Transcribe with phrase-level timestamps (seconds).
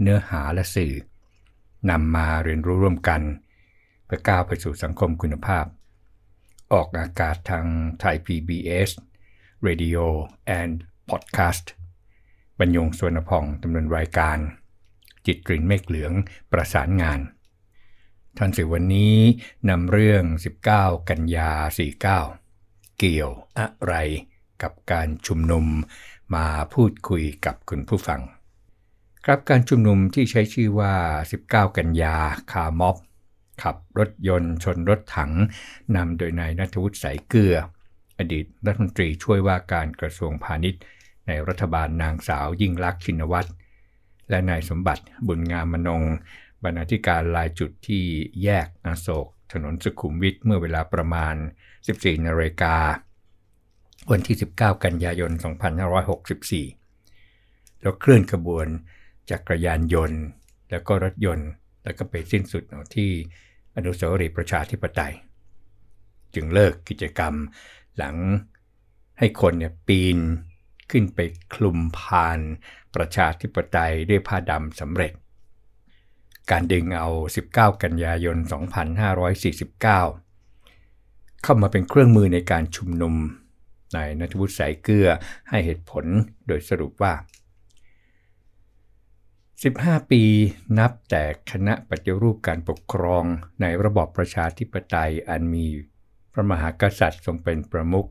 [0.00, 0.94] เนื้อหาและสื่อ
[1.90, 3.22] นำมาเรียนรู้ร่วมกัน
[4.04, 5.64] เพื่อก้าวไปสู่สังคมคุณภาพ
[6.72, 7.66] ออกอากาศทาง
[8.00, 8.90] ไทย PBS
[9.66, 10.04] Radio
[10.58, 10.74] and
[11.10, 11.66] Podcast
[12.58, 14.38] บรรยงสวนพองดำเนินรายการ
[15.26, 16.12] จิตกลิ่นเมฆเหลือง
[16.52, 17.20] ประสานงาน
[18.36, 19.16] ท่านสื่อวันนี้
[19.68, 20.24] นำเรื่อง
[20.66, 21.50] 19 กันยา
[21.86, 23.94] 49 เกี่ยวอะไร
[24.62, 25.66] กับการชุมนุม
[26.34, 28.20] มาพูดคุยกับคุณผู้ฟัง
[29.30, 30.94] ครับการชุมนุมที่ใช้ชื่อว่า
[31.32, 32.16] 19 กันยา
[32.52, 32.96] คาม็อบ
[33.62, 35.32] ขับรถยนต์ชนรถถัง
[35.96, 37.56] นำโดยนายนัทวุฒิสายเกลือ
[38.18, 40.82] อดีตรัฐมนตรีช่วยว่าการกระทรวงพาณิชย์
[41.26, 43.48] ในรัฐบาลนางสาวยิ่งลักษณ์ชินวัตร
[44.30, 46.02] และนายสมบัติบุญงามมนง
[46.62, 48.04] บรรณาธิการลายจุดที่
[48.42, 51.34] แยกอโศก ถนนสุขุมวิทเมื่อเวลาประมาณ
[51.80, 52.76] 14นาฬิกา
[54.10, 55.30] วันที่ 19 กันยายน
[56.96, 58.68] 2564 แล้วเคลื่อนขบวน
[59.30, 60.20] จักรยานยนต์
[60.70, 61.50] แล้วก็รถยนต์
[61.84, 62.62] แล้วก็ไปสิ้นสุด
[62.96, 63.10] ที่
[63.76, 65.14] อนุสาวรีย์ประชาธิปไตย
[66.34, 67.34] จึงเลิกกิจกรรม
[67.96, 68.16] หลัง
[69.18, 70.18] ให้คนเนี่ยปีน
[70.90, 71.18] ขึ้นไป
[71.54, 72.38] คลุมพาน
[72.94, 75.12] ประชาธิปไตยด้วยผ้าดำสำเร็จ
[76.50, 77.08] การดึงเอา
[77.48, 78.52] 19 กันยายน 2549
[81.42, 83.14] เข้ามาเป็นเครื่องมือในการชุมนุม
[83.96, 85.08] นายนัทวุฒิสายเกลือ
[85.48, 86.04] ให้เหตุผล
[86.46, 87.12] โดยสรุปว่า
[89.62, 90.22] 15 ปี
[90.78, 93.24] นับแต่คณะปฏิรูปการปกครอง
[93.60, 95.66] ในระบอบประชาธิปไตยอันมี
[96.32, 98.08] พระมหากษัตริย์ทรงเป็นประมุข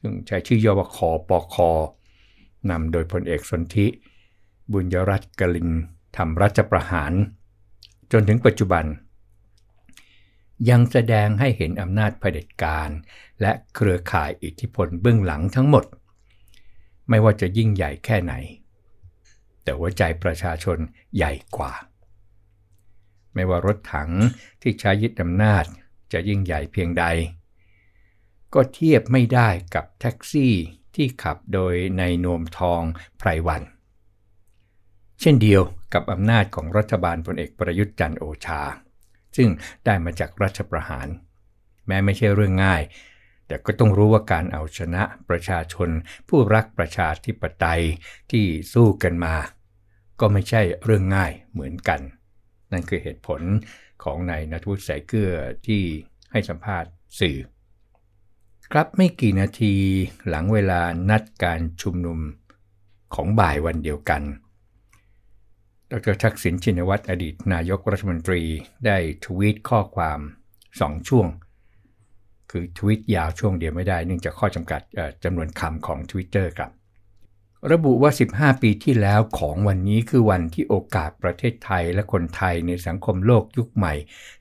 [0.00, 1.70] ซึ่งใช้ชื่อย่อว่าคอปอคอ
[2.70, 3.86] นำโดยพลเอกสนธิ
[4.72, 5.70] บุญยรัตน์กลิน
[6.16, 7.12] ทำรัฐประหาร
[8.12, 8.84] จนถึงปัจจุบัน
[10.70, 12.88] ยังแสดงให้เห็นอำนาจเผด็จการ
[13.40, 15.84] และเครือข่ายอิทธิพลเบื้องหลังทั้งหมด
[17.08, 18.34] ไม่ว่าจะยิ่งใหญ่แค่ไหน
[19.64, 20.78] แต่ว่าใจประชาชน
[21.16, 21.72] ใหญ่กว่า
[23.34, 24.10] ไม่ว่ารถถัง
[24.62, 25.64] ที่ใช้ยึดอำนาจ
[26.12, 27.04] จะยิ่งใหญ่เพียงใด
[28.54, 30.54] ก็เทียบไม่ได้กับแท็กซี่
[30.94, 32.82] ที่ขับโดยในนวมทอง
[33.18, 33.62] ไพรวัน
[35.20, 35.62] เช่นเดียว
[35.94, 38.62] กับอำนาจของรัฐบาลพลเอกประยุทธ์จันโอชา
[39.36, 39.48] ซึ่ง
[39.84, 41.06] ได้มาจากรัฐประหาร
[41.86, 42.82] แม้ไม่ใช่เรื่องง่าย
[43.46, 45.88] แต่ก็ต้องรู้ว่าการเอาชนะประชาชน
[46.28, 47.82] ผู้รักประชาธิปไตย
[48.30, 49.34] ที่สู้กันมา
[50.20, 52.00] ก็ไม่ใช่เรื่องง่ายเหมือนกัน
[52.72, 53.40] นั่นคือเหตุผล
[54.04, 55.34] ของนายนัทวุฒิสายเกลือ
[55.66, 55.82] ที่
[56.32, 56.90] ให้สัมภาษณ์
[57.20, 57.38] สื่อ
[58.72, 59.74] ครับไม่กี่นาที
[60.28, 60.80] หลังเวลา
[61.10, 62.18] นัดการชุมนุม
[63.14, 64.22] ของบ่ายวันเดียวกัน
[65.90, 68.42] ดรทักษิณชินวัตรอดีตนายกรัฐมนตรี
[68.86, 70.20] ได้ทวีตข้อความ
[70.64, 71.26] 2ช่วง
[72.50, 74.80] คือทวีตยาวช่วงเดียวไม่ได้เนื่องจากข้อจำกัด
[75.24, 76.70] จำนวนคำของ Twitter ครับ
[77.72, 83.94] ระบุว่า 15 ปีที่แล้วของวันนี้คือวันที่โอกาสประเทศไทยและคนไทยในสังคมโลกยุคใหม่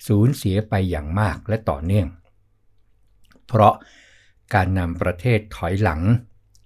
[0.08, 2.08] สูญเสียไปอย่างมากและต่อเนื่อง
[3.48, 3.74] เพราะ
[4.54, 6.02] การนำประเทศถอยหลัง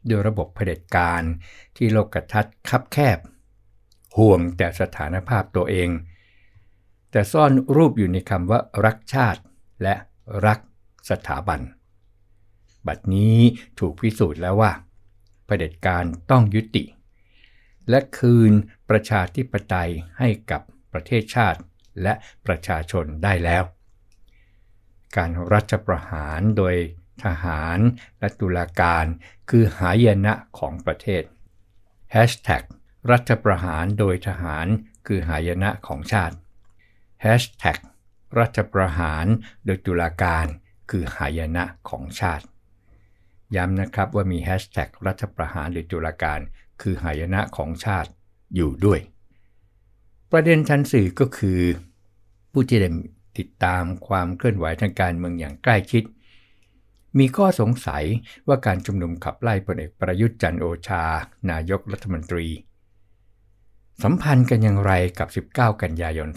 [0.09, 1.21] ด้วยระบบเผด็จการ
[1.77, 3.19] ที่โลกทัศน์คับแคบ
[4.17, 5.89] ห่วงแต่สถานภาพตัวเอง
[7.11, 9.41] แต่ซ่อนรูปอยู่ในคำว่ารักชาติ
[9.83, 9.95] และ
[10.45, 10.59] รัก
[11.09, 11.61] สถาบัน
[12.87, 13.37] บัดนี้
[13.79, 14.71] ถูกพิสูจน์แล้วว่า
[15.45, 16.83] เผด็จการต้องยุติ
[17.89, 18.51] และคืน
[18.89, 20.61] ประชาธิปไตยให้กับ
[20.93, 21.59] ประเทศชาติ
[22.03, 22.13] และ
[22.45, 23.63] ประชาชนได้แล้ว
[25.15, 26.75] การรัฐประหารโดย
[27.23, 27.79] ทหาร
[28.19, 29.05] และตุลาการ
[29.49, 31.23] คือหายนะของประเทศ
[32.15, 32.63] Hashtag
[33.11, 34.67] รัฐประหารโดยทหาร
[35.07, 36.35] คือหายนะของชาติ
[37.25, 37.77] Hashtag
[38.39, 39.25] รัฐประหาร
[39.65, 40.45] โดยตุลาการ
[40.89, 42.45] คือหายนะของชาติ
[43.55, 46.39] ย้ำนะครับว่ามีแฮชแท็กรัฐประหารโดยตุลาการ
[46.81, 48.09] คือหายนะของชาติ
[48.55, 48.99] อยู่ด้วย
[50.31, 51.59] ประเด็นทันสื่อก็คือ
[52.51, 52.89] ผู้ที่ได้
[53.37, 56.03] ติดตามความเคลื่อนไหวทางการเมืองอย่างใกล้ชิด
[57.19, 58.03] มีข้อสงสัย
[58.47, 61.03] ว่าการชุมนุมขับไล่พลเอกประยุทธ์จันโอชา
[61.51, 62.47] นายกรัฐมนตรี
[64.03, 66.29] สัมพันธ์กันอย่างไรกับ 19 กันยายน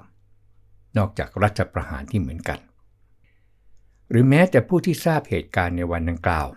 [0.00, 2.58] 2549 นอกจากรัฐประหารที่เหมือนกัน
[4.12, 6.48] หรือแม้แต่ผู้ที่ทราบเหตุการณ์ในวันดังกล่าว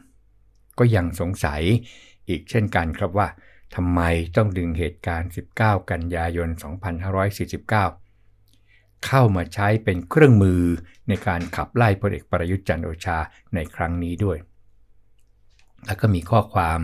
[0.79, 1.61] ก็ยังสงสัย
[2.29, 3.27] อีกเช่นกันครับว่า
[3.75, 4.01] ทำไม
[4.37, 5.29] ต้องดึงเหตุการณ์
[5.59, 6.49] 19 กันยายน
[7.33, 10.63] 2549 เข้ามาใช้เป็นเครื่องมือ
[11.07, 13.17] ในการขับไล่พลเอกประยุทธ์จันโอชา
[13.55, 14.37] ในครั้งนี้ด้วย
[15.85, 16.79] แล้วก็มีข้อความ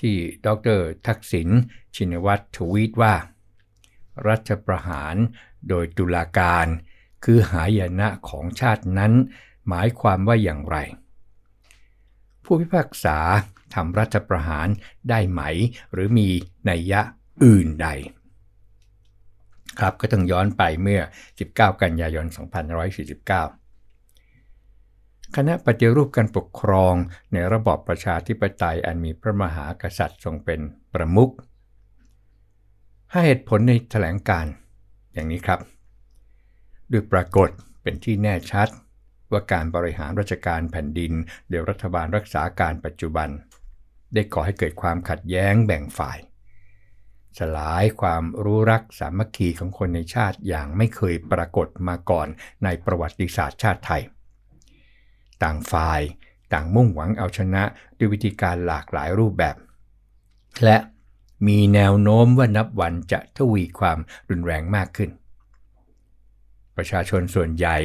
[0.00, 0.14] ที่
[0.46, 0.48] ด
[0.78, 1.48] รทักษิณ
[1.96, 3.14] ชินวัตรทวีตว่า
[4.28, 5.16] รัฐประหาร
[5.68, 6.66] โดยตุลาการ
[7.24, 9.12] คือหายนะของชาตินั้น
[9.68, 10.76] หมายความว่าอย่างไร
[12.44, 13.18] ผู้พิพากษา
[13.74, 14.68] ทำรัฐประหาร
[15.10, 15.42] ได้ไหม
[15.92, 16.28] หรือมี
[16.68, 17.00] นัยยะ
[17.44, 17.88] อื่นใด
[19.78, 21.00] ครับก็ต้องย้อนไปเมื่อ
[21.40, 22.26] 19 กันยายน
[23.60, 26.94] 2549 คณะปฏิรูปการปกครอง
[27.32, 30.60] ในระบอบประชาธิปไตยอันมีพระมหากษัตริย์ทรงเป็น
[30.92, 31.32] ประมุข
[33.12, 34.46] ให้เหตุผลในแถลงการ
[35.12, 35.60] อย่างนี้ครับ
[36.90, 37.48] ด้วยปรากฏ
[37.82, 38.68] เป็นที่แน่ชัด
[39.32, 41.12] ว่าการบริหารราชการแผ่นดิน
[41.48, 43.28] โดยรัฐบาลรักษาการปัจจุบัน
[44.14, 46.18] ได้ก่อให้เกิดความขัดแย้งแบ่งฝ่าย
[47.38, 52.28] สลายความรู้รักสามัคคีของคนในชาติอย่างไม่เคยปรากฏมาก่อน
[52.64, 54.02] ในประวัติศาสตร์ชาติไทย
[55.42, 56.00] ต่างฝ่าย
[56.52, 57.62] ต่างมุ่งหวังเอาชนะ
[57.98, 59.56] ด้วยวิธีการหลากหลายรูปแบบ
[60.64, 60.76] และ
[61.46, 63.98] มีแนวโน้มว่านับวันจะทวีความ
[64.30, 65.10] รุนแรงมากขึ้น
[66.76, 67.76] ประชาชนส่วนใหญ่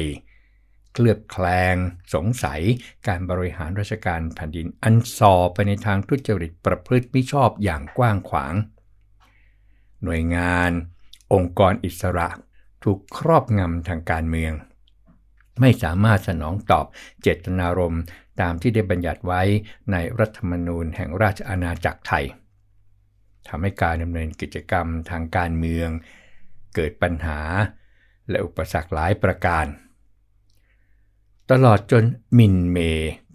[0.92, 1.76] เคลือบแคลง
[2.14, 2.60] สงสัย
[3.06, 8.54] การบริหารราชการแผ่นดินอันซอไปในทางทุจริตประพฤติม่ชอบอย่างกว้างขวาง
[10.04, 10.70] หน่วยงาน
[11.32, 12.28] องค์กรอิสระ
[12.84, 14.52] ถูกครอบงำทางการเมือง
[15.60, 16.86] ไม่สามารถสนองตอบ
[17.22, 18.02] เจตนารมณ์
[18.40, 19.42] ตามที่ได้บัญญัติไว้
[19.92, 22.24] ในรัฐธรรมนูญแห่งราชอาณาจักรไทย
[23.48, 25.88] ทำให้การดำเนินกิจกรรมทางการเมือง
[26.74, 27.40] เกิดปัญหา
[28.28, 29.66] และอุปสรรคหลายประการ
[31.50, 32.04] ตลอดจน
[32.38, 32.78] มินเม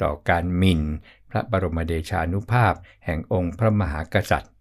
[0.01, 0.81] ต่อการมิน
[1.30, 2.74] พระบรมเดชานุภาพ
[3.06, 4.54] แห่งองค์พระมหากษัตริย์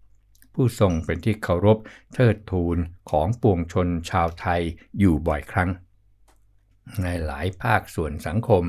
[0.53, 1.77] ผู้ทรงเป็นที่เคารพ
[2.13, 2.77] เทิดทูน
[3.09, 4.61] ของปวงชนชาวไทย
[4.99, 5.69] อยู่บ่อยครั้ง
[7.03, 8.63] ในหลายภาคส่วนสังคม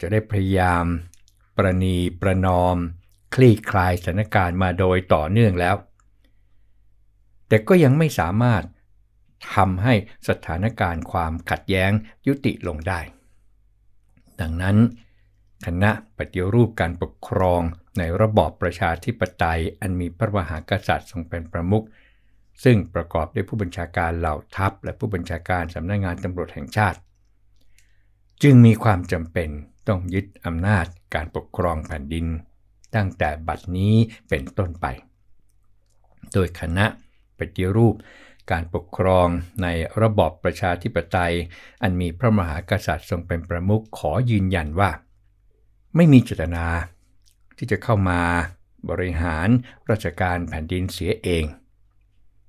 [0.00, 0.84] จะได้พยายาม
[1.56, 2.76] ประนีประนอม
[3.34, 5.76] คลี่คลายสถานการณ์มาโดยต่อเนื่องแล้ว
[7.48, 8.62] แต่ก็ยังไม่สามารถ
[9.54, 9.94] ทำให้
[10.28, 11.90] สถานการณ์ความขัดแย้ง
[12.26, 13.00] ยุติลงได้
[14.40, 14.76] ดังนั้น
[15.66, 17.60] คณะปฏิรูปการปกครอง
[17.98, 21.84] ในระบอบประชาธิปไตยอันมีพระมหากษัตริย์ทรงเป็นประมุข
[22.64, 26.98] ซึ่งประกอบด้วยผู้บัญชาการเหล่าทัพ และผู้บัญชาการสำนักงงานตำรวจแห่งชาติ
[28.42, 29.48] จึงมีความจำเป็น
[29.88, 32.26] ต้องยึดอำนาจการปกครองแผ่นดิน
[32.94, 33.94] ตั้งแต่บัดนี้
[34.28, 34.86] เป็นต้นไป
[36.32, 36.86] โดยคณะ
[37.38, 37.94] ปฏิรูป
[38.50, 39.28] การปกครอง
[39.62, 39.68] ใน
[40.02, 41.34] ระบอบประชาธิปไตย
[41.82, 44.90] อันมีพระมหากษัตริย์ทรงเป็นประมุขขอยืนยันว่า
[45.96, 46.66] ไม่มีเจตนา
[47.56, 48.20] ที่จะเข้ามา
[48.90, 49.48] บริหาร
[49.90, 51.44] ราชการแผ่นดินเสียเอง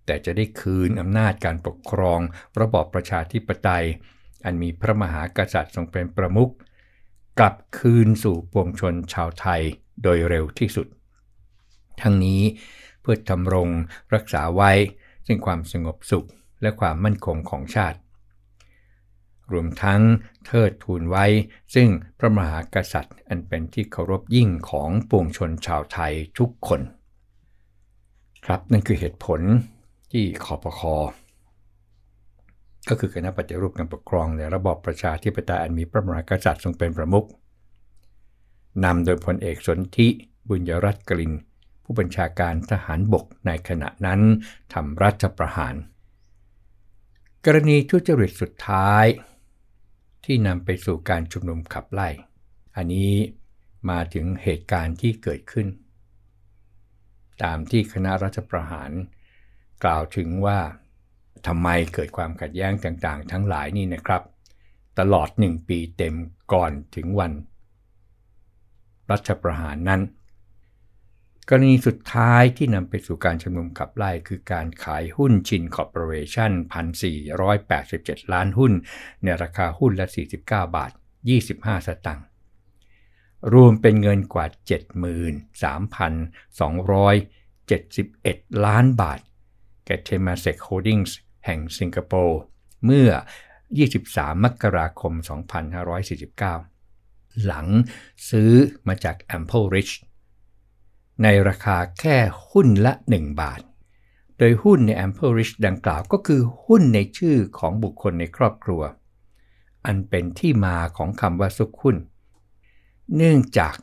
[0.06, 2.20] แต่จะได้คืนอำนาจการปกครอง
[2.60, 3.86] ระบอบประชาธิปไตย
[4.46, 6.52] อันมีพระมหากษัตริย์ทรงเป็นประมุข
[7.40, 9.62] กลับคืนสู่ปวงชนชาวไทย
[10.04, 10.88] โดยเร็วที่สุด
[12.02, 12.42] ทั้งนี้
[13.02, 13.70] เพื่อทำรง
[14.14, 14.72] รักษาไว้
[15.28, 16.28] ซึ่งความสงบสุข
[16.62, 18.00] และความมั่นคงของชาติ
[19.52, 20.02] รวมทั้ง
[20.46, 21.26] เทิดทูนไว้
[21.76, 21.90] ซึ่ง
[22.20, 26.82] พระมหากษัตริย์อันเป็นที่เคารพยิ่งของปวงชนชาวไทยทุกคน
[28.46, 29.42] ครับนั่นคือเหตุผล
[30.12, 30.96] ที่คอปคอ
[32.90, 37.28] ก็คือคณะปฏิรูปการปกครองในระบอบประชาธิปไตยอันมีพระมหากษัตริย์ทรงเป็นประมุข
[38.84, 40.08] นำโดยพลเอกสนธิ
[40.48, 41.34] บุญยรัตน์กลิน
[41.90, 44.22] ผู้บัญชาการทหารบกในขณะนั้น
[44.74, 45.76] ทำรัฐประหาร
[47.46, 49.06] กรณีทุจริตสุดท้าย
[50.26, 52.10] ที่นำไปสู่การชุมนุมขับไล่
[52.76, 53.14] อันนี้
[53.90, 55.68] มาถึงเหตุการณ์ที่เกิดขึ้น
[57.44, 58.92] ตามที่คณะรัฐประหาร
[59.84, 60.60] กล่าวถึงว่า
[61.48, 64.22] ทำไมเกิดความขัดแย้งต่างๆ ทั้งหลายนี่นะครับ
[65.00, 66.16] ตลอดหนึ่งปีเต็ม
[66.54, 67.32] ก่อนถึงวัน
[69.12, 70.02] รัฐประหารนั้น
[71.50, 76.52] กรณีสุดท้ายที่นำไปสู่การชุมนุมขับไล่คือการขายหุ้นชินคอร์ปอเรชั่น
[77.42, 78.72] 1,487 ล้านหุ้น
[79.24, 80.92] ในราคาหุ้นละ 49 บาท
[81.40, 82.26] 25 สตางค์
[83.54, 84.46] รวมเป็นเงินกว่า
[86.86, 89.20] 73,271 ล้านบาท
[89.86, 91.12] แก่ Temasek Holdings
[91.46, 92.40] แห่งสิงคโปร์
[92.86, 93.10] เมื่อ
[93.78, 95.14] 23 มกราคม
[96.50, 97.68] 2549 หลัง
[98.30, 98.52] ซื้อ
[98.88, 99.94] มาจาก Ample Rich
[101.24, 102.18] ในราคาแค่
[102.50, 103.62] หุ้นละ 1 บาท
[104.38, 108.82] โดยหุ้นใน Ample Rich ดังกล่าวก็คือหุ้นในชื่อของบุคคลในครอบครัว
[109.86, 111.98] อันเป็นที่มาของคำว่าซุกหุ้น
[113.16, 113.76] เนื่องจาก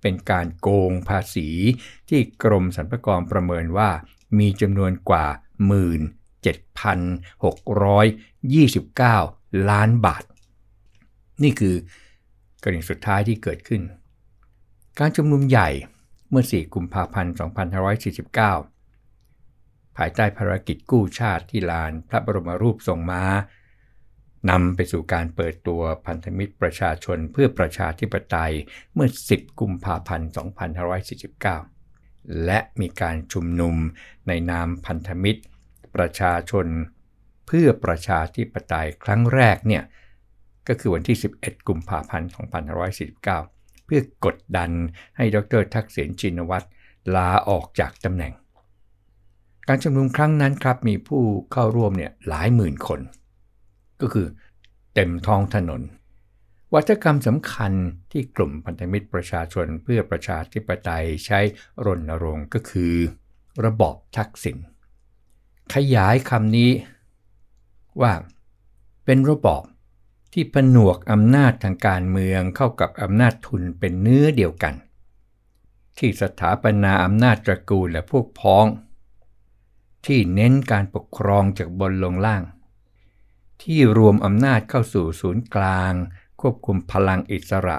[0.00, 1.48] เป็นการโกงภาษี
[2.08, 3.90] ที่กรมสรรพากรประเมินว่า
[4.38, 5.26] มีจำนวนกว่า
[9.02, 10.24] 17,629 ล้านบาท
[11.42, 11.74] นี่คือ
[12.62, 13.82] กรณีสุดท้ายที่เกิดขึ้น
[14.98, 15.68] การชุมนุมใหญ่
[16.32, 17.34] เมื่อ 4 กุมภาพันธ์
[18.60, 23.22] 2549 ภายใต้ภารกิจกู้ชาติที่ลานพระบรมรูปทรงม้า
[24.50, 28.54] นำไปสู่การเปิดตัวพันธมิตรประชาชนเพื่อประชาธิปไตย
[28.94, 30.30] เมื่อ 10 กุมภาพันธ์
[31.52, 33.76] 2549 และมีการชุมนุม
[34.28, 35.42] ในนามพันธมิตร
[35.96, 36.66] ประชาชน
[37.46, 39.82] เพื่อประชาธิปไตยครั้งแรกเนี่ย
[40.68, 42.28] ก็คือวันที่ 11 กุมภาพันธ์
[43.32, 43.61] 2549
[43.94, 44.70] พื่อกดดัน
[45.16, 46.66] ให้ดรทักษิณชินวัตร
[47.14, 48.32] ลาออกจากตำแหน่ง
[49.68, 51.22] การชุมนุมครั้งนั้นครับมีผู้
[51.52, 53.00] เข้าร่วมเนี่ยหลายหมื่นคน
[54.00, 54.26] ก็คือ
[54.94, 55.82] เต็มท้องถนน
[56.74, 57.72] วัฒกรรมสำคัญ
[58.12, 61.40] ที่กลุ่มพันธมิตรประชาชนเพื่อประชาธิปไตยใช้
[61.86, 62.94] รณรงค์ก็คือ
[63.64, 64.56] ระบอบทักษิณ
[65.74, 66.70] ขยายคำนี้
[68.00, 68.12] ว่า
[69.04, 69.62] เป็นระบอบ
[70.32, 74.74] ที่ผนวกอำนาจทางการเมืองเข้ากับอำนาจทุนเป็นเนื้อเดียวกัน
[75.98, 78.66] ที่สถาปนาอำนาจตระกูลและพวกพ้อง
[80.06, 82.42] ที่เน้นการปกครองจากบนลงล่าง
[83.62, 85.92] ที่รวมอำนาจเข้าสู่ศูนย์กลาง
[86.40, 87.78] ควบคุมพลังอิสระ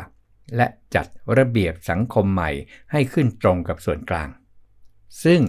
[0.56, 1.08] และจัด
[1.38, 2.50] ระเบียบสังคมใหม่
[2.92, 4.30] ให้ขึ้นตรงกับส่วนกลาง
[5.24, 5.42] ซึ่ง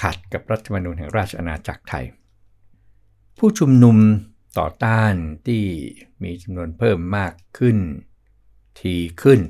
[0.00, 2.04] ขัดกับรัฐธรรมนูญแห่งราชอาณาจักรไทย
[3.38, 3.96] ผู้ชุมนุม
[4.58, 5.14] ต่อต้าน
[5.46, 5.62] ที่
[6.22, 7.78] มีจำนวนเพิ่มมากขึ้น
[8.80, 9.40] ทีขึ้น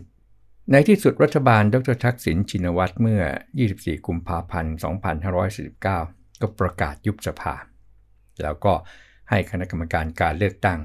[0.70, 3.22] ในที่สุดรัฐบาลดรทักษิณชินวัตรเมื่อ
[3.64, 4.74] 24 กุมภาพันธ์
[5.52, 7.54] 2549 ก็ประกาศยุบสภา
[8.42, 8.72] แล้วก็
[9.30, 10.80] ให้คณะกรรมการการเลือกตั้ง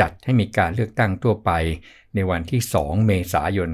[0.00, 1.50] จัดให้มีการเลือกตั้งทั่วไป
[2.14, 3.70] ในวันที่ 2 เมษายน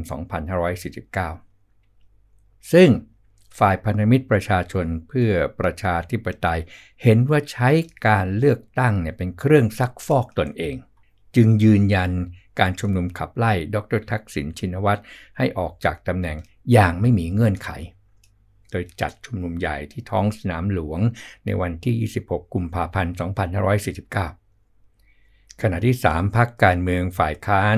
[1.53, 2.89] 2549 ซึ่ง
[3.59, 6.61] ฝ่ายพันธมิตรประชาชนเพื่อประชาธิปไตย
[7.03, 7.69] เห็นว่าใช้
[8.07, 10.77] การเลือกตั้งเนี่ยเป็นเครื่องซักฟอกตนเอง
[11.37, 12.11] จึงยืนยัน
[12.61, 15.01] การชุมนุมขับไล่ดรทักษิณชินวัตร
[15.39, 16.37] ให้ออกจากตำแหน่ง
[16.73, 17.71] อย่างไม่มีเงื่อนไข
[18.71, 21.01] โดยจัดชุมนุมใหญ่ที่ท้องสนามหลวง
[21.47, 23.15] ในวันที่ 26 กุมภาพันธ์
[24.57, 27.77] 2549 ขณะที่ 3พักการเมืองฝ่ายค้าน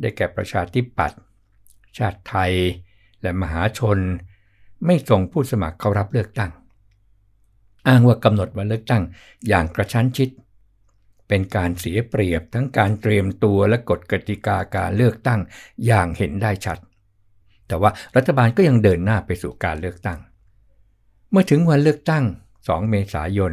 [0.00, 1.20] ได้แก่ประชาธิปัตย์
[1.98, 2.52] ชาติไทย
[3.22, 3.98] และมหาชน
[4.86, 6.50] ไม่ส่งผู้สมัครเข้ารับเลือกตั้ง
[7.88, 9.02] อ้างว่ากำหนดวันเลือกตั้ง
[9.48, 10.28] อย่างกระชั้นชิด
[11.28, 15.40] เป็นการเสียเปรียบทั้งการเตรียมตัวและกฎกติกาการเลือกตั้ง
[15.86, 16.78] อย่างเห็นได้ชัด
[17.68, 20.18] แต่ว่ารัฐบาลก็ยังเดินหน้าไปสู่การเลือกตั้ง
[21.30, 22.24] เมื่อถึงวันเลือกตั้ง
[22.56, 23.52] 2 เมษายน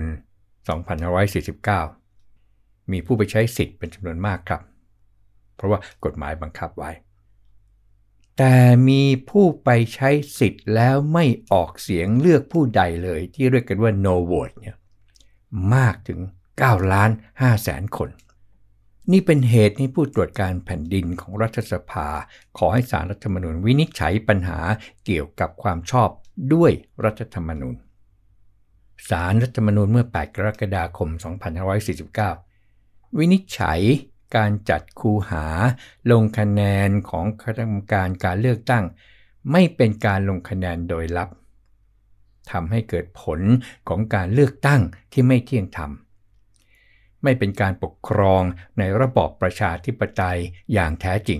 [2.05, 4.61] 2549 มีผู้ไปใช้สิทธิ์เป็นจำนวนมากครับ
[5.55, 6.91] เพราะว่ากฎหมายบังคับไว้
[8.37, 8.55] แต่
[8.89, 14.75] มีผู้ไปใช้สิทธิ์แล้วไม่ออกเสียงเลือกผู้ใดเลยที่เรียกกันว่า no vote เนี่ย
[15.75, 16.19] มากถึง
[16.55, 18.09] 9ล้าน5แสนคน
[19.11, 22.07] นี่เป็นเหตุให้ผู้ตรวจการแผ่นดินของรัฐสภา
[22.57, 24.59] ขอให้สารรัฐธรรมนูญวินิจฉัยปัญหา
[25.05, 26.09] เกี่ยวกับความชอบ
[26.53, 26.71] ด้วย
[27.05, 27.75] รัฐธรรมนูญ
[29.09, 31.09] สารรัฐธรรมนูญเมื่อ 8 กรกฎาคม
[32.33, 33.81] 2549 วินิจฉัย
[34.35, 35.45] การจัดคูหา
[36.11, 38.83] ลงคะแนนของคณะกรรมการการเลือกตั้ง
[39.51, 41.29] ไม่เป็นการลงคะแนนโดยลับ
[42.51, 43.39] ทำให้เกิดผล
[43.87, 44.81] ของการเลือกตั้ง
[45.11, 45.91] ที่ไม่เที่ยงธรรม
[47.23, 48.41] ไม่เป็นการปกครอง
[48.79, 50.39] ในระบอบประชาธิปไตย
[50.73, 51.39] อย่างแท้จริง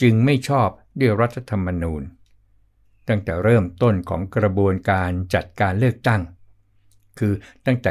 [0.00, 0.68] จึงไม่ชอบ
[1.00, 2.02] ด้วยรัฐธรรมนูญ
[3.08, 6.20] ตั้งแต่เริ่มต้นของกระบวนการจัดการเลือกตั้ง
[7.18, 7.32] คือ
[7.66, 7.90] ตั้งแต่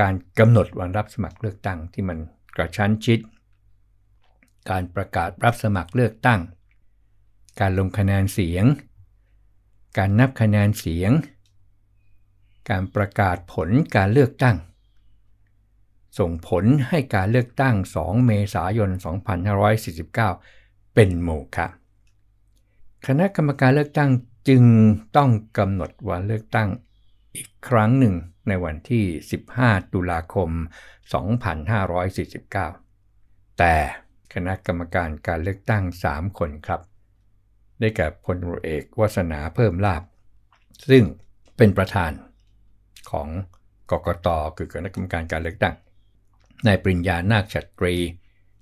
[0.00, 2.18] การกำหนดวันรับสมัครเลือกตั้งที่มัน
[2.56, 3.18] กระชั้นชิด
[4.70, 6.40] การประกาศรับสมัครเลือกตั้ง
[7.60, 8.64] การลงคะแนนเสียง
[9.98, 11.10] การนับคะแนนเสียง
[12.70, 14.56] การประกาศผลการเลือกตั้ง
[16.18, 18.90] ส่งผลให้การเลือกตั้ง 2 เมษายน
[19.72, 21.66] 2549 เป็นโมฆะ
[23.06, 24.10] คณะกรรมการเลือกตั้ง
[24.48, 24.64] จึง
[25.16, 26.68] ต้องกำหนดวันเลือกตั้ง
[27.36, 28.14] อีกครั้งหนึ่ง
[28.48, 29.04] ในวันที่
[29.48, 30.50] 15 ตุลาคม
[31.84, 33.74] 2549 แต่
[34.34, 36.80] คณะกรรมการการเลือกตั้ง 3 คนครับ
[37.78, 40.02] ได้แก่พลเอกวัฒนาเพิ่มลาบ
[40.90, 41.04] ซึ่ง
[41.56, 42.12] เป็นประธาน
[43.10, 43.28] ของ
[43.90, 45.74] กกตคือคณะกรรมการการเลือกตั้ง
[46.66, 47.96] นายปริญญานาคชัตรี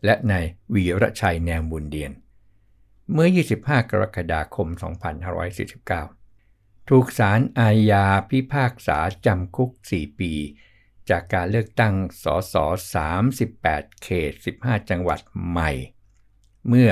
[0.05, 0.45] และนาย
[0.75, 2.13] วีระชัยแนมบุญเดียน
[3.13, 4.69] เมื่อ 25 กรกฎาคม
[5.59, 10.33] 2549 ถูกศาลอาญาพิพากษาจำคุก 4 ปี
[11.11, 11.95] จากการเลือกตั้ง
[12.25, 12.55] สส
[13.35, 15.71] 38 เขต 15 จังหวัดใหม่
[16.69, 16.91] เมื่อ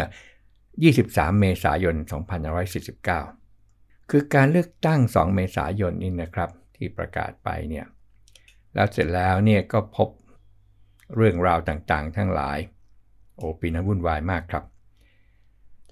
[0.69, 1.97] 23 เมษายน
[2.83, 7.87] 2549 คือการเลือกตั้ง 2 เมษายนนี่นะครับ ที่ประกาศไปเนี่ย
[8.75, 10.09] แล้วเสร็จแล้วเนี่ยก็พบ
[11.17, 12.59] เรื่องราวต่างๆ ทั้งหลาย
[13.37, 14.65] โอปีนั้นวุ่นวายมากครับ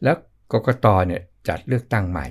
[0.02, 0.16] แล้ว
[0.52, 2.26] กกตเนี่ยจัดเลือกตั้งใหม่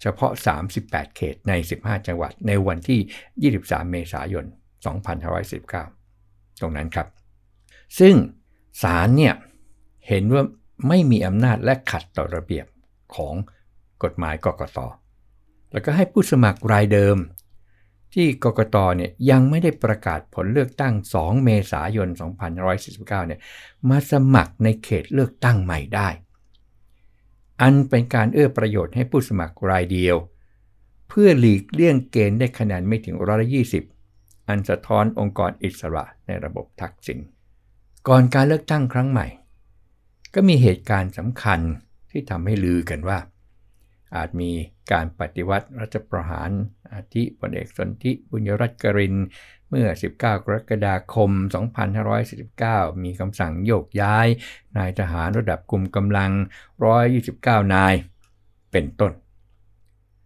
[0.00, 0.32] เฉพาะ
[0.74, 4.44] 38 เขตใน 15 จังหวัดในวันที่ 23 เมษายน
[4.86, 7.08] 2519 ตรงนั้นครับ
[7.98, 8.14] ซึ่ง
[8.82, 9.34] ศาลเนี่ย
[10.08, 10.42] เห็นว่า
[10.88, 12.66] ไม่มีอำนาจและขัดต่อระเบียบ
[13.14, 13.34] ของ
[14.02, 14.78] กฎหมายกกต
[15.72, 17.16] แล้วก็ให้ผู้สมัครรายเดิม
[18.14, 22.08] ที่กกตเนี่ยยังไม่ได้ประกาศผลเลือกตั้ง 2 เมษายน
[22.48, 23.40] 2549 เนี่ย
[23.88, 26.08] มาสมัครในเขตเลือกตั้งใหม่ได้
[27.62, 30.16] อันเป็นการเอื้อประโยชน์ให้ผู้สมัครรายเดียว
[31.08, 33.97] เพื่อหลีกเลี่ยงเกณฑ์ได้คะแนนไม่ถึงร้อยละ20
[34.48, 37.18] อันสะท้อนองค์กรอิสระในระบบทักษิณ
[38.08, 39.26] ก่อนการเลือกตั้งครั้งใหม่
[40.34, 41.60] ก็มีเหตุการณ์สำคัญ
[42.10, 43.18] ที่ทำให้ลือกันว่า
[44.16, 44.50] อาจมี
[44.92, 46.50] การปฏิวัติรัฐประหาร
[46.92, 49.16] อาทิพลเอกสนธิบุญยรัตน์กริน
[49.68, 50.24] เมื่อ 19 ก
[50.54, 51.30] รกฎาคม
[52.16, 54.26] 2549 มีคำสั่งโยกย้าย
[54.76, 56.30] นายทหารระดับกลุ่มกำลัง
[57.02, 57.94] 129 นาย
[58.72, 59.12] เป็นต้น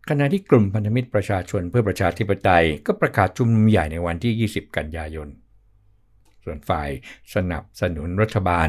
[0.08, 5.28] ขณะที่กลุ่มพันธมิตรประชาชนเพื่อประชาธิปไตยก็ประกาศชุมนุมใหญ่ในวันที่ 20 กันยายน
[6.44, 6.88] ส่วนฝ่าย
[7.34, 8.68] สนับสนุนรัฐบาล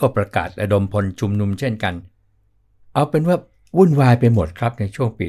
[0.00, 1.94] ก็ประกาศระดมพลชุมนุมเช่นกัน
[2.94, 3.36] เอาเป็นว่า
[3.76, 5.26] วุ่นวายไปหมดครับในช่วงปี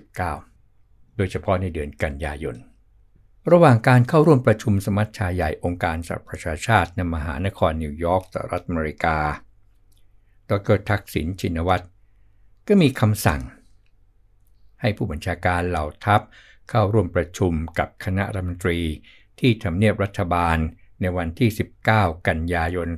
[0.00, 2.56] 2549 โดยเฉพาะในเดือนกันยายน
[3.52, 9.18] ระหว่างการเข้าร่วมประชุมสมัชชาใหญ่องค์การสหประชาชาติในมหานครนิวยอร์กสหรัฐอเมริกา
[10.50, 11.84] ดรทักษิณชินวัตร
[12.68, 13.40] ก็มีคำสั่ง
[14.80, 16.20] ให้ผู้บัญชาการเหล่าทัพ
[16.70, 18.80] เข้าร่วมประชุมกับคณะรัฐมนตรี
[19.40, 20.56] ที่ทำเนียบรัฐบาล
[21.00, 21.50] ในวันที่
[21.88, 22.88] 19 กันยายน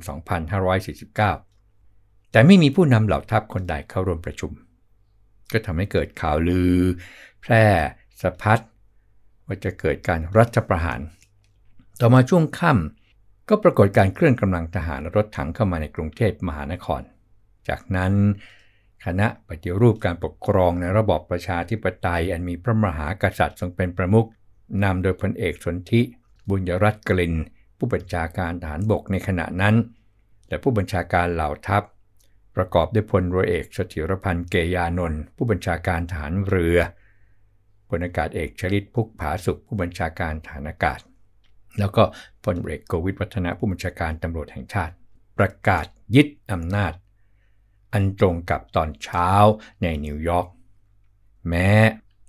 [1.51, 4.51] 2549 แต่ไม่มีผู้นำเหล่าทัพคนใดเข้าร่วมประชุม
[5.51, 6.73] ก็ทำให้เกิดข่าวลือ
[7.41, 7.65] แพร่
[8.21, 8.59] สะพัด
[9.45, 10.99] ว่าจะเกิดการรัฐประหาร
[11.99, 17.01] ต่อมาช่วงค่ำก็ปรากฏการเคลื่อนกำลังทหารรถถังเข้ามาในกรุงเทพมหานคร
[17.69, 18.13] จากนั้น
[19.05, 24.27] คณะปฏิรูปการปกครองในระบอบประชาธิปไตยอันมีพระมหากษัตริย์ทรงเป็นประมุข
[24.83, 26.01] นำโดยพลเอกสนธิ
[26.49, 27.33] บุญยรัตน์กลิน
[27.77, 29.75] ผู้บัญชาการฐานบกในขณะนั้น
[30.47, 31.83] และผู้บัญชาการเหล่าทัพ
[32.55, 36.77] ประกอบด้วยพลเรือเอกสถิรพันธ์เกยานนท์ผู้บัญชาการฐานเรือ
[37.89, 40.99] พลอากาศเอกชลิตพุกผาสุขผู้บัญชาการฐานอากาศ
[41.79, 42.03] แล้วก็
[42.45, 44.93] พลเอกโกวิทวัฒนะผู้บัญชาการตำรวจแห่งชาติ
[45.37, 45.85] ประกาศ
[46.15, 46.93] ยึดอำนาจ
[47.93, 49.29] อันตรงกับตอนเช้า
[49.81, 50.47] ในนิวยอร์ก
[51.47, 51.69] แม้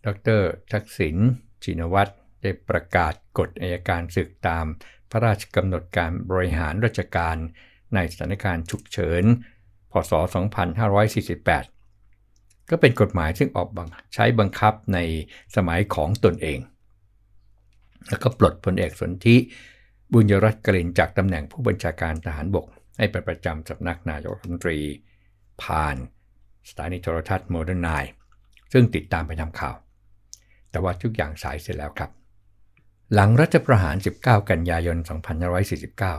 [0.06, 0.08] ด
[0.40, 0.42] ร
[0.72, 1.16] ทักษิณ
[1.64, 4.64] ชินวัตรได้ประกาศกฎอายการศึกตาม
[5.10, 7.36] พระราชกำหนดการบริหารราชการ
[7.94, 9.24] ในสถานการณ์ฉุกเฉิน
[9.90, 10.12] พศ
[11.76, 14.98] 2548 ก็เป็นกฎหมายซึ่งออกบังใช้บังคับใน
[15.56, 16.58] สมัยของตนเอง
[18.08, 19.36] แล้วก็ปลดพลเอกสนธิ
[20.12, 22.66] บุญยรัตน์กลินจากตำแหน่งผู้บัญชาการทหารบก
[22.98, 24.78] ให้ไปประจำสำนักนายกรัฐมนตรี
[25.62, 25.96] ผ่าน
[26.68, 27.88] สถานีโทรทัศน์โมเดิร์นไนน์
[28.72, 29.76] ซึ่งติดตามไปทำข่าว
[30.70, 32.10] แต่ว่าทุกอย่างสายเสียแล้วครับ
[33.14, 34.96] หลังรัฐประหาร 19 กันยายน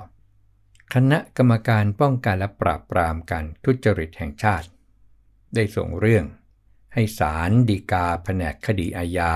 [0.05, 4.67] 2549 คณะกรรมการป้องกันและปราบปรามการทุจริตแห่งชาติ
[5.55, 6.25] ได้ส่งเรื่อง
[6.93, 9.33] ให้ศาลฎีกาแผนกคดีอาญา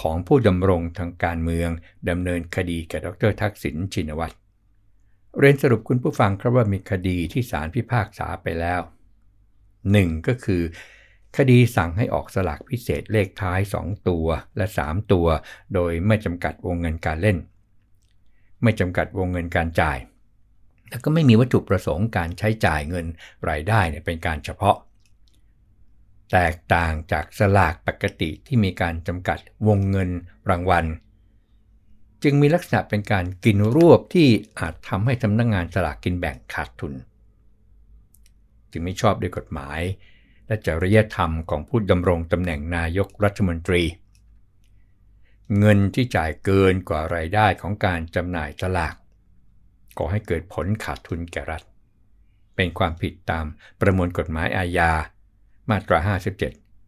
[0.00, 1.70] ของผู้ดำรงทางการเมือง
[2.08, 4.34] ดำเนินคดีแก่ดรทักษิณชินวัตร
[5.38, 8.80] เรียนสรุปคุณผู้ฟังครับว่ามีคดีที่ศาลพิพากษาไปแล้ว
[9.92, 10.28] 1.
[10.28, 10.62] ก็คือ
[11.36, 15.26] คดีสั่งให้ออกสลากพิเศษเลขท้าย 2 ตัวและ 3 ตัว
[15.74, 17.38] โดยไม่จำกัดวงเงินการเล่น
[18.62, 19.98] ไม่จำกัดวงเงินการจ่าย
[20.90, 23.06] แล้วก็ไม่มีวัตถุประสงค์การใช้จ่ายเงิน
[23.48, 24.76] รายได้เนี่ยเป็นการเฉพาะ
[26.32, 30.10] แตกต่างจากสลากปกติที่มีการจำกัดวงเงิน
[30.50, 30.86] รางวัล
[32.22, 36.92] จึงมีลักษณะเป็นการกินรวบที่อาจทำให้สำนักงงานสลากกินแบ่งขาดทุน
[38.72, 39.80] จึงไม่ชอบด้วยกฎหมาย
[40.46, 43.82] และจริยธรรมของผู้ดำรงตำแหน่งนายกรัฐมนตรี
[45.58, 48.94] เงินที่จ่ายเกินกว่ารายได้ของการจำหน่ายสลาก
[49.98, 51.62] ก่อให้เกิดผลขาดทุนแก่รัฐ
[52.56, 53.46] เป็นความผิดตาม
[53.80, 54.92] ประมวลกฎหมายอาญา
[55.70, 55.98] มาตรา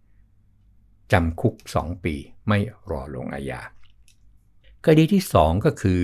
[0.06, 2.14] 57 จำคุก 2 ปี
[2.48, 2.58] ไม่
[2.90, 3.60] รอลงอาญา
[4.84, 6.02] คดีที่ 2 ก็คือ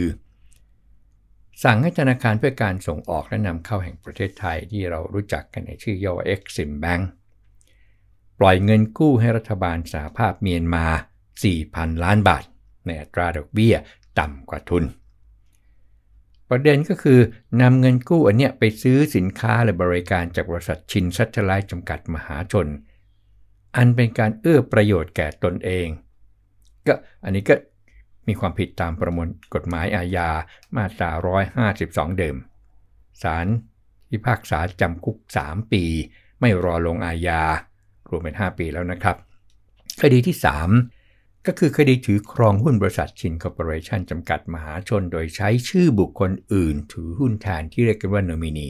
[1.65, 7.05] สั่งให้ธนาคารเพื่อการส่งออกและนำเข้าแห่งประเทศไทยที่เรารู้จักกันในชื่อย่อ Exim Bank
[8.39, 10.87] ปล่อยเงินกู้ให้รัฐบาลสหภาพเมียนมา
[11.45, 12.45] 4,000 ล้านบาท
[12.87, 13.75] ในอัตราดอกเบี้ย
[14.19, 14.85] ต่ำกว่าทุน
[16.51, 17.21] ประเด็นก็คือ
[17.61, 22.67] นำเงินกู้อันเนี้ยไปซื้อสินค้าและบริการจากบริษัทชินแซทเทลไลท์จำกัดมหาชน
[23.77, 25.87] อันเป็นการเอื้อประโยชน์แก่ตนเอง
[26.87, 27.55] ก็อันนี้ก็
[28.29, 30.31] มีความผิดตามประมวลกฎหมายอาญา
[30.77, 31.11] มาตรา
[31.65, 32.37] 152 เดิม
[33.23, 33.47] ศาล
[34.11, 35.85] พิพากษาจำคุก 3 ปี
[36.41, 37.43] ไม่รอลงอาญา
[38.11, 39.17] รวมเป็น 5 ปีแล้วนะครับ
[40.01, 40.37] คดีที่
[40.91, 48.69] 3 ก็คือคดีถือครองหุ้นบริษัทชินคอร์ปอเรชันจำกัดมหาชน โดยใช้ชื่อบุคคลอื่น ถือหุ้นแทนที่เรียกกันว่าเนมินี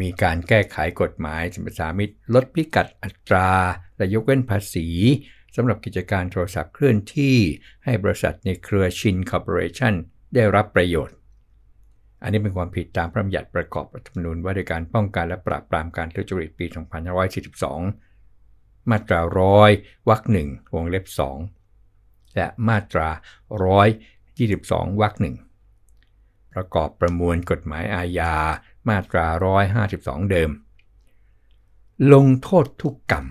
[0.00, 3.50] มีการแก้ไขกฎหมายสรรพสามิตลดพิกัดอัตรา
[3.96, 4.88] และยกเว้นภาษี
[5.56, 7.36] สำหรับกิจการโทรศัพท์เคลื่อนที่
[7.84, 9.94] ให้บริษัทในเครือชินคอร์ปอเรชัน
[10.34, 11.16] ได้รับประโยชน์
[12.22, 16.66] อันนี้เป็นความผิดตามพระราชบัญญัติประกอบรัฐธรรมนูญว่าด้วยการป้องกันและปราบปรามการทุจริตปี
[17.96, 19.70] 2542 มาตราร้อย
[20.08, 21.04] วรรคหนึ่งวงเล็บ
[21.70, 23.08] 2 และมาตรา
[23.64, 23.88] ร้อย
[24.44, 25.36] 22วรรคหนึ่ง
[26.52, 28.34] ประกอบประมวลกฎหมายอาญา
[28.88, 29.26] มาตรา
[29.76, 30.50] 152 เดิม
[32.12, 33.26] ลงโทษทุกกรรม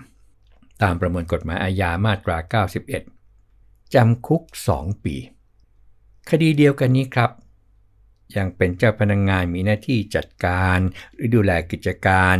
[0.82, 2.36] ตามประมวลกฎหมายอาญามาตรา
[3.30, 4.42] 91 จำคุก
[4.74, 5.16] 2 ปี
[6.30, 7.30] คดีเดียวกันนี้ครับ
[8.36, 10.78] ยังเป็นเจ้าพนักงงานมีหน้าที่จัดการ
[11.14, 12.36] หรือดูแลกิจการ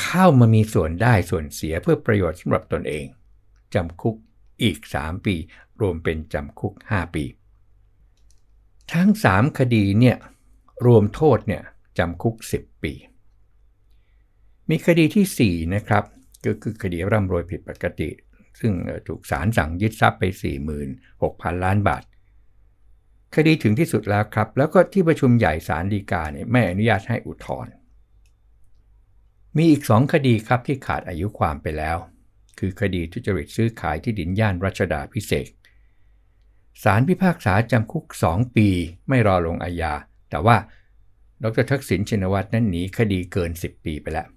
[0.00, 3.04] เข้ามามีส่วนได้ส่วนเสียเพื่อประโยชน์สำหรับตนเอง
[3.74, 4.16] จำคุก
[4.62, 5.34] อีก 3 ปี
[5.80, 7.24] รวมเป็นจำคุก 5 ปี
[8.92, 10.16] ทั้ง 3 คดีเนี่ย
[10.86, 11.62] รวมโทษเนี่ย
[11.98, 12.92] จำคุก 10 ปี
[14.68, 16.04] มีคดีที่ 4 นะครับ
[16.46, 18.10] ก็คือคดีร่ำรวยผิดปกติ
[18.60, 18.72] ซึ่ง
[19.08, 20.24] ถูกศาลสั่งยึดทรัพย์ไป
[20.94, 22.02] 46,000 ล้านบาท
[23.36, 27.72] คดีถึงที่สุดแล้วครับ แล้วก็ที่ประชุมใหญ่ศาลฎีกาเนี่ยไม่อนุญาตให้อุทธรณ์
[29.56, 31.96] มีอีกสองคดีครับที่ขาดอายุความไปแล้ว
[32.58, 35.50] คือคดีทุจริตซื้อขายที่ดินย่านรัชดาพิเศษ
[36.82, 38.68] ศาลพิพากษาจำคุก 2 ปี
[39.08, 39.92] ไม่รอลงอาญา
[40.30, 40.56] แต่ว่า
[41.42, 44.28] ดรทักษิณชินวัตรนั้นหนีคดีเกิน 10 ปีไปแล้ว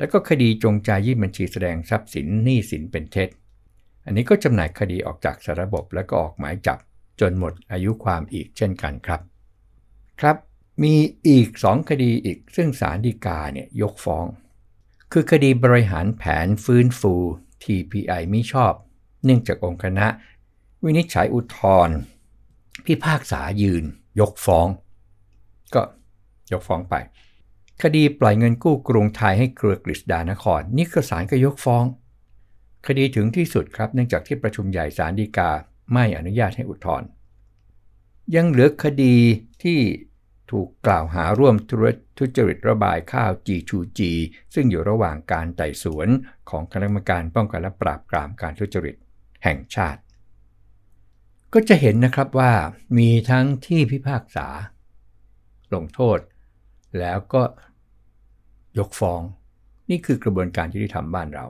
[0.00, 3.28] แล้วก็คดีจงใจยื่นบัญชีแสดงทรัพย์สินหนี้สินเป็นเท็จ
[4.04, 6.78] อันนี้ก็จำหน่ายคดีออกจากสาระบบแล้วก็ออกหมายจับ
[7.20, 9.20] จนหมดอายุความอีกเช่นกันครับ
[10.20, 10.36] ครับ
[10.82, 10.94] มี
[11.28, 14.26] อีก 2 คดีอีกซึ่งศาลฎีกาเนี่ยยกฟ้อง
[15.12, 17.14] คือคดีบริหารแผนฟื้นฟู
[17.64, 18.72] TPI ไม่ชอบ
[19.24, 20.06] เนื่องจากองค์คณะ
[20.84, 21.58] วินิจฉัยอุทธ
[21.88, 21.96] รณ์
[22.86, 23.84] พิพากษายืน
[24.20, 24.66] ยกฟ้อง
[25.74, 25.82] ก็
[26.52, 26.94] ยกฟ้องไป
[27.82, 31.84] คดีปล่อยเงินกู้กรุงไทยให้เครือกฤษดานครนี่ก็ศาลก็ยกฟ้อง
[32.86, 35.50] คดีถึงที่สุดครับเนื่องจากที่ประชุมใหญ่ศาลฎีกา
[35.92, 37.08] ไม่อนุญาตให้อุทธรณ์
[38.34, 39.16] ยังเหลือคดี
[39.62, 39.80] ที่
[40.50, 41.54] ถูกกล่าวหาร่วม
[42.18, 44.00] ทุจริตระบายข้าว G2G
[44.54, 46.08] ซึ่งอยู่ระหว่างการไต่สวน
[46.50, 48.96] ของคณะกรรมการป้องกันและปราบปรามการทุจริต
[49.44, 50.00] แห่งชาติ
[51.52, 52.52] ก็จะเห็นนะครับว่า
[52.98, 54.46] มีทั้งที่พิพากษา
[55.74, 56.18] ลงโทษ
[56.98, 57.42] แล้วก็
[58.78, 59.20] ยกฟ้อง
[59.90, 61.46] นี่คือกระบวนการยุติธรรมบ้านเรา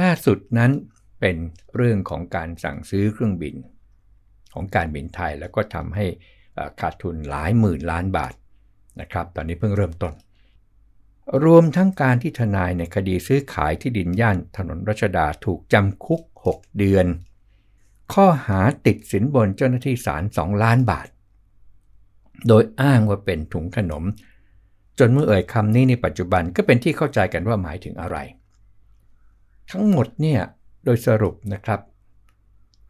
[0.00, 0.72] ล่าสุดนั้น
[1.20, 1.36] เป็น
[1.76, 3.54] เรื่องของการสั่งซื้อเครื่องบิน
[4.54, 6.06] ของการบินไทยแล้วก็ทำให้
[6.80, 8.34] ขาดทุนหลายหมื่นล้านบาท
[9.00, 10.14] นะครับ ตอนนี้เพิ่งเริ่มต้น
[11.44, 17.06] รวมทั้งการที่ทนายในคดีซื้อขายที่ดินย่านถนนรัชดาถูกจำคุก 6 เดือน
[18.12, 21.08] ข้อหาติดสินบนเจ้าหน้าที่ศาล2ล้านบาท
[22.48, 24.04] โดยอ้างว่าเป็นถุงขนม
[24.98, 28.16] จนเมื่อเอ่ยคำนี้ในปัจจุบันก็เป็นที่เข้าใจกันว่าหมายถึงอะไร
[29.70, 30.40] ทั้งหมดเนี่ย
[30.84, 31.80] โดยสรุปนะครับ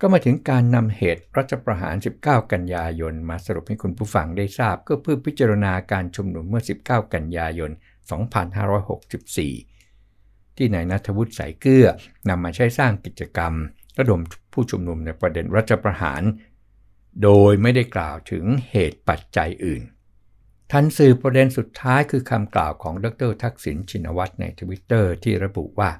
[0.00, 7.78] ก็มาถึงการนำเหตุรัฐประหาร 19 กันยายน มาสรุปให้คุณผู้ฟังได้ทราบ ก็เพื่อพิจารณาการชุมนุมเมื่อ 19 กันยายน 2564
[10.56, 11.86] ที่นายนัทวุฒิสายเกลือ
[12.28, 13.52] นำมาใช้สร้างกิจกรรม
[13.98, 14.20] ระดม
[14.52, 16.22] ผู้ชุมนุมในประเด็นรัฐประหาร
[17.22, 19.82] โดยไม่ได้กล่าวถึงเหตุปัจจัยอื่น
[20.76, 25.90] ทันสื่อประเด็นสุดท้ายคือคำกล่าวของดรทักษิณชินวัตรในทวิตเตอร์ที่ระบุว่า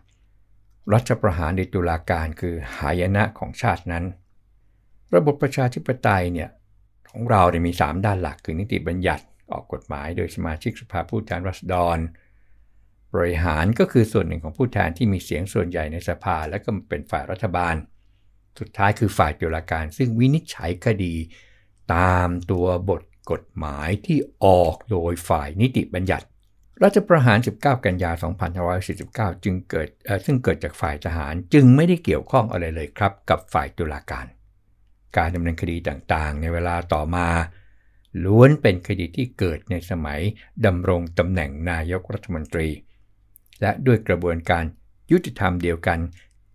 [0.93, 4.05] รัฐประหารในตุลาการคือหายนะของชาตินั้น
[5.15, 6.49] ระบบประชาธิปไตยเนี่ย
[7.11, 11.99] ของเราเนี่ยมี 3 ด้านหลักคือนิติบัญญัติออกกฎหมายโดยสมาชิกสภาผู้แทนราษฎร
[13.15, 17.75] บริหารก็คือส่วนหนึ่งของผู้แทนที่มีเสียงส่วนใหญ่ในสภา และก็เป็นฝ่ายรัฐบาล
[18.59, 21.15] สุดท้ายคือฝ่ายตุลาการ ซึ่งวินิจฉัยคดี
[21.95, 26.27] ตามตัวบท กฎหมายที่ออกโดยฝ่ายนิติบัญญัติ
[26.83, 28.11] รัฐประหาร 19 กันยา
[28.73, 29.89] 2549 จึงเกิด
[30.27, 34.27] ซึ่งเกิดจากฝ่ายทหารจึงไม่ได้เกี่ยวข้องอะไรเลยครับ กับฝ่ายตุลาการ
[35.17, 37.29] การดำเนินคดีต่างๆ ในเวลาต่อมา
[38.25, 40.21] ล้วนเป็นคดีที่เกิดในสมัย
[40.67, 42.69] ดำรงตำแหน่งนายกรัฐมนตรี
[43.61, 44.65] และด้วยกระบวนการ
[45.13, 45.99] ยุติธรรมเดียวกัน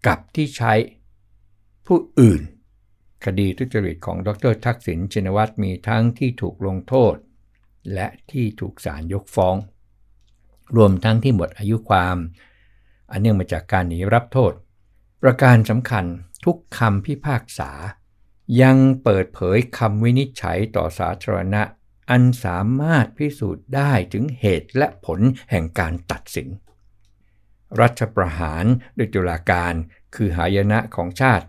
[0.08, 0.74] กับที่ใช้
[1.88, 2.42] ผู้อื่น
[3.26, 7.16] คดีทุจริตของดรทักษิณชินวัตรมีทั้งที่ถูกลงโทษ
[7.94, 9.56] และที่ถูกศาลยกฟ้อง
[10.76, 12.18] รวมทั้งที่หมดอายุความ
[13.12, 14.54] อันเนื่องมาจากการหนีรับโทษ
[15.22, 16.06] ประการสำคัญ
[16.46, 17.72] ทุกคำพิพากษา
[18.62, 21.64] ยังเปิดเผยคำวินิจฉัยต่อสาธารณะ
[22.10, 26.48] อันสามารถพิสูจน์ได้ถึงเหตุและผลแห่งการตัดสิน
[27.80, 29.74] รัฐประหารโดยตุลาการ
[30.16, 31.46] คือหายนะของชาติ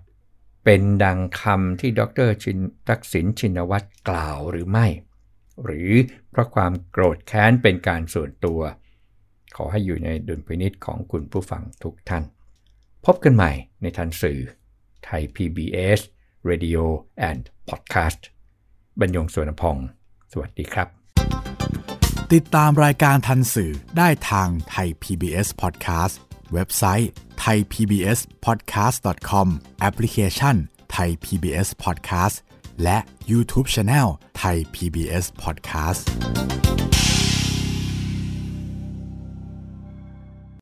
[0.65, 4.87] เป็นดังคำที่ดรชินทักษิณชินวัตรกล่าวหรือไม่
[5.65, 5.91] หรือ
[6.31, 8.61] เพราะความโกรธแค้นเป็นการส่วนตัว
[9.57, 12.25] ขอให้อยู่ในดุลพินิษของคุณผู้ฟังทุกท่าน
[13.07, 14.41] พบกันใหม่ในทันสื่อ
[15.05, 16.01] ไทย PBS
[16.51, 16.85] Radio
[17.29, 18.21] and Podcast
[19.01, 19.77] บรรยงสวนพอง
[20.33, 20.89] สวัสดีครับ
[22.33, 26.17] ติดตามรายการทันสื่อได้ทางไทย PBS Podcast
[26.53, 27.11] เว็บไซต์
[27.45, 29.49] thaipbspodcast.com
[29.81, 30.57] แอปพลิเคชัน
[30.97, 32.37] Thai PBS Podcast
[32.83, 32.99] และ
[33.31, 34.09] YouTube Channel
[34.43, 36.05] Thai PBS Podcast